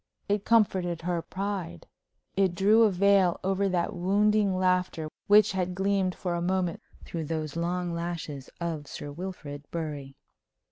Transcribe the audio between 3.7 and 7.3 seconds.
wounding laughter which had gleamed for a moment through